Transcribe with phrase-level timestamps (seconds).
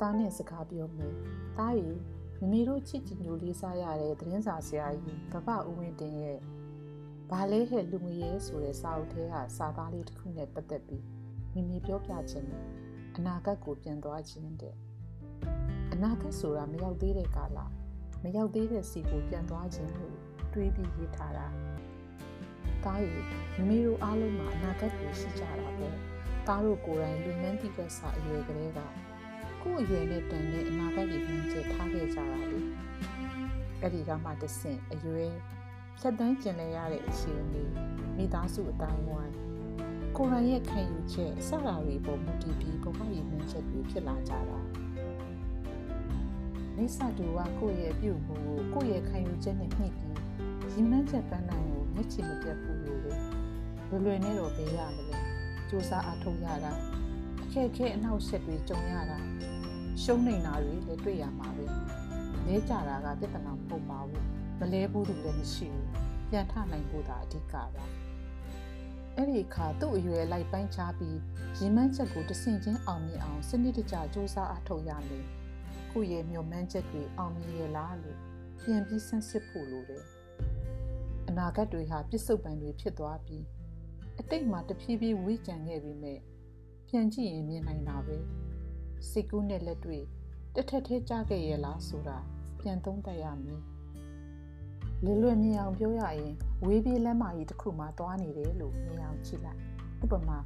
[0.00, 1.14] တားနဲ့စကားပြောမယ်
[1.58, 1.90] တားရီ
[2.40, 6.38] မမီတို့ချစ်ကြည်ညိုလေးစားရတဲ့သတင်းစာဆရာကြီးကပ္ပဦးဝင်းတင်ရဲ့
[7.30, 11.04] ဘာလဲဟဲ့လူငွေရဲဆိုတဲ့စာအုပ်ထဲကစာသားလေးတစ်ခုနဲ့ပတ်သက်ပြီး
[11.54, 12.64] မိမိပြောပြခြင်းနဲ့
[13.16, 14.74] အနာဂတ်ကိုပြန်သွားခြင်းတဲ့
[15.92, 17.58] အနာဂတ်ဆိုတာမရောက်သေးတဲ့ကာလ
[18.22, 20.16] မရောက်သေးတဲ့စီကိုပြန်သွားခြင်းလို့
[20.52, 21.46] တွေးပြီးရေးထားတာ
[22.84, 23.20] တားရီ
[23.56, 25.96] မိမိတို့အားလုံးမှာအနာဂတ်ကိုရှိကြတာပေါ့
[26.46, 28.80] တားတို့ကိုယ်တိုင်လူမန်းတိကစာအရွယ်ကလေးက
[29.62, 32.60] ကိုယ့်အရွယ်နဲ့တန်တဲ့အနာဂတ်ကိုမြင်ချက်ထားခဲ့ကြတာလေ
[33.80, 35.32] အဲ့ဒီကမှတဆင့်အရွယ်
[35.98, 37.64] ဖြတ်တန်းကျင်လဲရတဲ့အခြေအနေ
[38.16, 39.34] မိသားစုအတိုင်းဝိုင်း
[40.16, 44.58] ကိုယ်တိုင်ရဲ့ခံယူချက်စတာတွေပေါ်မူတည်ပြီးဘဝရည်မှန်းချက်တွေဖြစ်လာကြတာ
[46.76, 50.14] မိစ္ဆာတူကကိုယ့်ရဲ့ပြုမှုကိုကိုယ့်ရဲ့ခံယူချက်နဲ့နှိပ်ပြီး
[50.72, 53.14] ရည်မှန်းချက်ပန်းနိုင်ကိုမျက်ခြေမပြတ်ဘူးလို့လေ
[53.90, 55.18] လွယ်လွယ်နဲ့တော့ပေးရမလဲ
[55.68, 56.72] စူးစမ်းအထောက်ရတာ
[57.50, 59.18] အခက်အခဲအနောက်ဆက်တွေကြုံရတာ
[60.02, 61.64] ရှုံးနေတာတွေလည်းတွေ့ရမှာပဲ
[62.46, 64.26] လဲကြတာကပြဿနာမဟုတ်ပါဘူး
[64.58, 65.88] မလဲဘူးသူလည်းမရှိဘူး
[66.30, 67.84] ပြန်ထနိုင်ဖို့သာအဓိကပါ
[69.16, 71.18] အဲ့ဒီအခါသူ့အရွယ်လိုက်ပိုင်းချပြီး
[71.58, 75.24] ရင်မှန်းချက်ကိုတဆင့်ချင်းအောင်မြင်အောင်စနစ်တကျစူးစမ်းအထောက်ရမယ်
[75.92, 78.18] ကိုယ့်ရဲ့မျှော်မှန်းချက်တွေအောင်မြင်ရလားလို့
[78.64, 80.04] ပြန်ပြီးဆန်းစစ်ဖို့လိုတယ်
[81.28, 83.44] အနာဂတ်တွေဟာပြစ္ဆုတ်ပံတွေဖြစ်သွားပြီး
[84.20, 86.14] အတိတ်မှာတဖြည်းဖြည်းဝေးကြံခဲ့ပြီးမြဲ
[86.90, 88.16] ပြန်ကြည့်ရင်မြင်နိုင်တာပဲ
[89.08, 89.98] စိတ်ကူးနဲ့လက်တွေ
[90.54, 92.18] တထက်ထဲကြားခဲ့ရလားဆိုတာ
[92.60, 93.62] ပြန်သုံးသပ်ရမယ်
[95.04, 99.60] လွယ်လွယ်မြင်အောင်ပြောရရင်ဝေးပြေးလမ်းမကြီးတစ်ခုမှသွားနေတယ်လို့မြင်အောင်ကြည့်လိုက်
[100.04, 100.38] ဥပမာ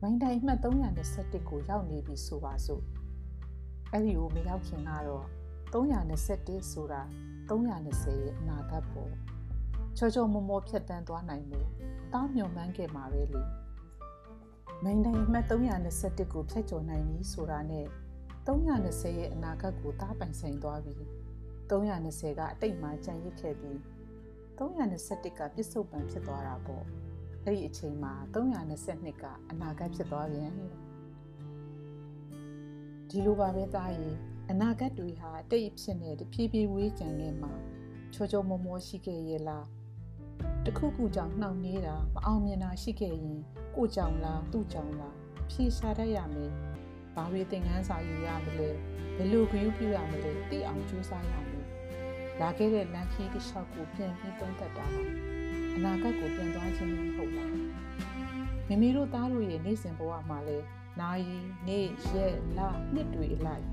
[0.00, 2.82] မိုင်းတိုင်းမှတ်321ကိုရောက်နေပြီဆိုပါစို့
[3.92, 5.26] အဲ့ဒီကိုမရောက်ခင်ကတော့
[5.72, 7.02] 321ဆိုတာ
[7.48, 9.12] 320ရဲ့အနာဂတ်ပေါ့
[9.96, 11.60] ချောချောမောမောဖြတ်တန်းသွားနိုင်မှု
[12.12, 13.42] တားမျောမှန်းခဲ့မှာပဲလေ
[14.82, 17.86] မိန်တိုင်းမှတ်321ကိုဖြတ်ကျော်နိုင်ပြီဆိုတာနဲ့
[18.46, 20.94] 320ရဲ့အနာဂတ်ကိုတားပိုင်ဆိုင်သွားပြီ
[21.70, 23.78] 320ကအတိတ်မှာကြံရစ်ခဲ့ပြီး
[24.58, 26.84] 321ကပြစ္ဆုတ်ပံဖြစ်သွားတာပေါ့
[27.44, 30.52] အဲ့ဒီအချိန်မှာ322ကအနာဂတ်ဖြစ်သွားပြန်
[33.08, 34.16] ဒီလိုပါပဲသားရင်
[34.50, 37.52] အနာဂတ်တွေဟာအတိတ်ဖြစ်နေတဖြည်းဖြည်းဝေးကြံနေမှာ
[38.14, 39.66] ချောချောမောမောရှိခဲ့ရဲ့လား
[40.66, 43.40] တခုခုကြောင့်နှောင့်နှေးတာမအောင်မြင်တာရှိခဲ့ရင်
[43.76, 45.14] ကိုကြောင့်လားသူ့ကြောင့်လား
[45.50, 46.50] ဖြေရှာတတ်ရမယ်။
[47.14, 48.68] ဘာတွေသင်ခန်းစာယူရမလဲ
[49.16, 51.64] ဘယ်လိုဂရုပြုရမလဲသိအောင်ကြိုးစားရမယ်။
[52.40, 54.86] လာခဲ့တဲ့လမ်းခီးတစ်လျှောက်ကိုပြန်ပြီးသုံးသပ်တာ
[55.76, 57.66] အနာဂတ်ကိုပြန်သွားခြင်းမဟုတ်ပါဘူး။
[58.68, 60.58] မိမိတို့သားတို့ရဲ့နေ့စဉ်ဘဝမှာလဲ
[61.00, 61.38] နာရီ
[61.68, 62.60] နေ့ရက်လ
[62.94, 63.64] နှစ်တွေအလိုက်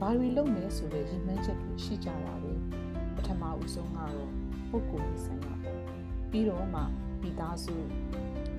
[0.00, 2.52] ဘာတွေလုပ်မယ်ဆိုတဲ့ရည်မှန်းချက်တွေရှိကြတာပဲ။
[3.16, 4.30] ပထမဦးဆုံးကတော့
[4.70, 5.80] ပုဂ္ဂိုလ်ရေးဆိုင်ရာပေါ့။
[6.34, 6.82] ပြီးတော့မှ
[7.22, 7.74] မိသားစု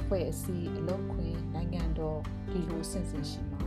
[0.08, 2.20] ဖွဲ့အစည်းအလုပ်ခွင်နိုင်ငံတော်
[2.52, 3.62] ဒီလိုစင်စင်ရှိမှာ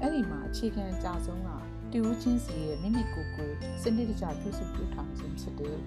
[0.00, 1.48] အဲ့ဒီမှာအခြေခံအကြဆုံးက
[1.92, 3.50] တူဦးချင်းစီရဲ့မိမိကိုယ်ကို
[3.82, 5.78] စနစ်တကျပြုစုပြုထောင်ခြင်းဖြစ်တယ်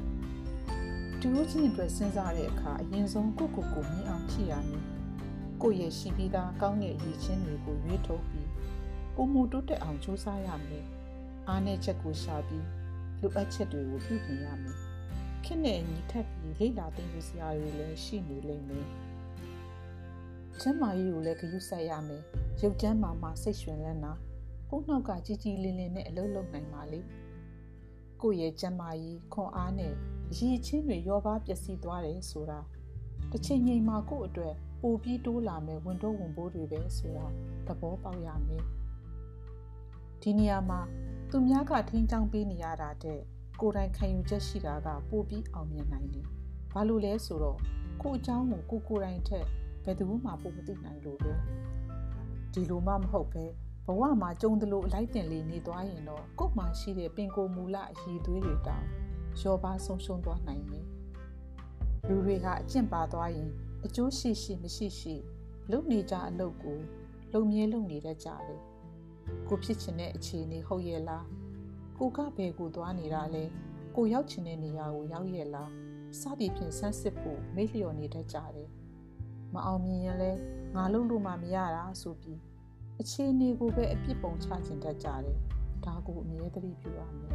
[1.22, 4.86] တူဦးချင်းအတွက်စဉ်းစားတဲ့အခါအရင်ဆုံးကိုယ့်ကိုယ်ကိုမြင်အောင်ဖြစ်ရမယ်
[5.62, 8.50] ကိုယ့်ရဲ့ရှိပြီးသားကောင်းတဲ့ရည်ချင်းတွေကိုရွေးထုတ်ပြီး
[9.16, 10.86] ပုံမူတိုးတက်အောင်ကြိုးစားရမယ်
[11.48, 12.66] အားနည်းချက်ကိုရှာပြီး
[13.20, 14.78] လိုအပ်ချက်တွေကိုပြုပြင်ရမယ်
[15.46, 18.88] ခင်နဲ့ညီထပ်ပြီးလေ့လာသင်ယူစရာတွေလည်းရှိနေလိမ့်မယ်
[20.62, 22.24] ကျမ်းမာရေးကိုလည်းဂရုစိုက်ရမယ်
[22.62, 24.14] ရုပ်ကျမ်းမာမှစိတ်ရွှင်လန်းတာ
[24.70, 27.00] ကိုနှောက်ကကြီးကြီးလင်းလင်းနဲ့အလုံးလုံးနိုင်ပါလေ
[28.22, 29.94] ကိုရဲ့ကျမ်းမာရေးခွန်အားနဲ့
[30.38, 32.60] ရည်ချင်းတွေရောပါပျက်စီးသွားတယ်ဆိုတာ
[33.32, 37.26] တစ်ချိန်ချိန်မှာကို့အတွက်ပိုပြီးတိုးလာမယ်ဝင်တော့ဝင်ပိုးတွေပဲဆိုတာ
[37.68, 38.64] သဘောပေါက်ရမယ်
[40.22, 40.80] ဒီနေရာမှာ
[41.30, 43.22] သူများကထင်းချောင်းပေးနေရတာတဲ့
[43.60, 46.28] ကိုယ်တိုင်ခံယူချက်ရှိတာကပိုပြီးအောင်မြင်နိုင်တယ်။
[46.72, 47.60] ဘာလို့လဲဆိုတော့
[48.02, 49.46] ကိုယ်အကြောင်းကိုကိုကိုယ်တိုင်ထက်
[49.84, 51.34] ဘယ်သူမှပိုမသိနိုင်လို့ပဲ။
[52.54, 53.46] ဒီလိုမှမဟုတ်ပဲ
[53.86, 58.86] ဘဝမှာကြုံသလိုအလိုက်တင်လေးနေသွားရင်တော့ကိုယ်မှရှိတဲ့ပင်ကိုယ်မူလအရည်သွေးတွေတောင်
[59.40, 60.86] လျော်ပါဆုံးရှုံးသွားနိုင်တယ်။
[62.08, 63.50] လူတွေကအကျင့်ပါသွားရင်
[63.86, 65.16] အကျိုးရှိရှိမရှိရှိ
[65.72, 66.80] လုပ်နေကြအလုပ်ကို
[67.34, 68.62] လုံမြဲလုပ်နေတတ်ကြတယ်။
[69.48, 71.26] ကိုဖြစ်ချင်တဲ့အခြေအနေဟုတ်ရဲ့လား
[72.04, 73.44] ကိုကဘယ်ကိုသွားနေတာလဲ
[73.96, 75.72] ကိုရောက်ချင်တဲ့နေရာကိုရောက်ရဲ့လား
[76.20, 78.70] စသည်ဖြင့်ဆန်းစစ်ဖို့မေ့လျော်နေတတ်ကြတယ်
[79.54, 80.32] မအောင်မြင်ရင်လဲ
[80.76, 82.40] ငါလုပ်လို့မှမရတာဆိုပြီး
[83.00, 85.38] အခြေအနေကိုပဲအပြစ်ပုံချခြင်းတတ်ကြတယ်
[85.86, 87.32] ဒါကိုအမြဲတမ်းပြုရမယ်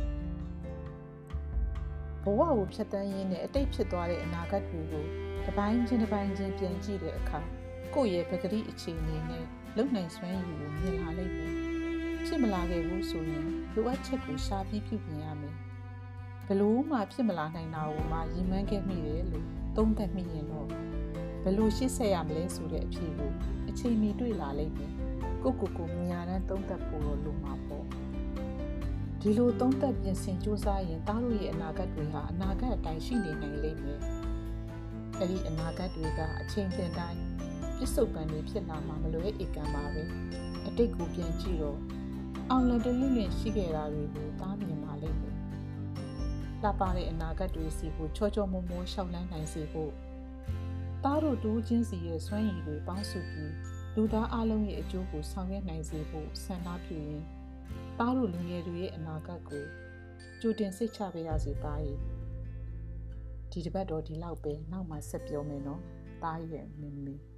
[2.23, 5.05] ဘဝကိုဖြတ်တန်းရင်းနဲ့အတိတ်ဖြစ်သွားတဲ့အနာဂတ်တွေကို
[5.45, 7.41] တစ်ပိုင်းချင်းတစ်ပိုင်းချင်းပြန်ကြည့်တဲ့အခါ
[7.95, 9.45] ကိုယ့်ရဲ့ပဂတိအခြေအနေနဲ့
[9.77, 11.76] လုံနိုင်စွမ်းရည်ကိုမြင်လာလိမ့်မယ်
[12.27, 13.45] ဖြစ်မလာခဲ့ဘူးဆိုရင်
[13.75, 15.55] လိုအပ်ချက်ကိုရှာပြီးပြုပြင်ရမယ်
[16.47, 19.47] ဘလို့မှဖြစ်မလာနိုင်တာကိုမှရည်မှန်းခဲ့မိတယ်လို့
[19.77, 20.69] သုံးသပ်မိရင်တော့
[21.45, 23.33] ဘလို့ရှေ့ဆက်ရမလဲဆိုတဲ့အဖြေကို
[23.69, 24.93] အချိန်မီတွေ့လာလိမ့်မယ်
[25.43, 27.85] ကိုကိုကိုမြညာတန်းသုံးသပ်ဖို့တော့လိုမှာပေါ့
[29.21, 34.01] ဒီလိုသုံးသက်ပြင်ဆင်စူးစမ်းရင်သားတို့ရဲ့အနာဂတ်တွေဟာအနာဂတ်အတိုင်းရှိနေနိုင်လိမ့်မယ်
[35.19, 37.21] အဲ့ဒီအနာဂတ်တွေကအချိန်တင်တိုင်း
[37.79, 40.03] ပြစ္ဆုတ်ပံတွေဖြစ်လာမှာမလွဲဧကံပါပဲ
[40.67, 41.79] အတိတ်ကိုပြန်ကြည့်တော့
[42.51, 45.37] အောင်လက်တလွတ်လင့်ရှိခဲ့တာတွေကိုသားမြင်ပါလိမ့်မယ်
[46.63, 49.93] လှပတဲ့အနာဂတ်တွေစီကိုချောချောမောမောရှောက်လန်းနိုင်စေဖို့
[51.05, 53.53] သားတို့တူးချင်းစီရဲ့စွမ်းရည်တွေပေါင်းစုပြီး
[53.95, 57.25] လူသားအလုံးရဲ့အကျိုးကိုဆောင်ရွက်နိုင်စေဖို့ဆန္ဒပြုရင်း
[57.99, 59.65] သားတို့လူငယ်တွေရဲ့အနာဂတ်ကို
[60.41, 61.99] ကြိုတင်စိတ်ချပေးရစေသားရဲ့
[63.51, 65.83] ဒီတစ်ပတ်တော့ဒီလောက်ပဲနောက်မှဆက်ပြောမယ်နော်
[66.23, 67.36] သားရဲ့မင်းမင်း